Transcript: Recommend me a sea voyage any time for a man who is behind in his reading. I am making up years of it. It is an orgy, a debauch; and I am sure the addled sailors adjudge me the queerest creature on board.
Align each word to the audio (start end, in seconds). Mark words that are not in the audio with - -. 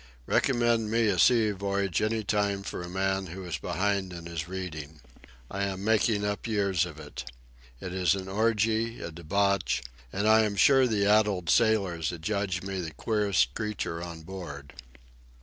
Recommend 0.25 0.89
me 0.89 1.09
a 1.09 1.19
sea 1.19 1.51
voyage 1.51 2.01
any 2.01 2.23
time 2.23 2.63
for 2.63 2.81
a 2.81 2.89
man 2.89 3.27
who 3.27 3.45
is 3.45 3.59
behind 3.59 4.11
in 4.11 4.25
his 4.25 4.47
reading. 4.47 4.99
I 5.51 5.65
am 5.65 5.83
making 5.83 6.25
up 6.25 6.47
years 6.47 6.87
of 6.87 6.99
it. 6.99 7.31
It 7.79 7.93
is 7.93 8.15
an 8.15 8.27
orgy, 8.27 8.99
a 8.99 9.11
debauch; 9.11 9.83
and 10.11 10.27
I 10.27 10.39
am 10.41 10.55
sure 10.55 10.87
the 10.87 11.05
addled 11.05 11.51
sailors 11.51 12.11
adjudge 12.11 12.63
me 12.63 12.81
the 12.81 12.89
queerest 12.89 13.53
creature 13.53 14.01
on 14.01 14.23
board. 14.23 14.73